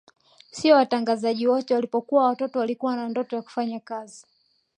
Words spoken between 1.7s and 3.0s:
walipokuwa watoto walikuwa